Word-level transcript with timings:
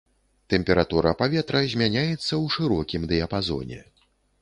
Тэмпература 0.53 1.11
паветра 1.19 1.61
змяняецца 1.75 2.25
ў 2.25 2.45
шырокім 2.57 3.09
дыяпазоне. 3.15 3.79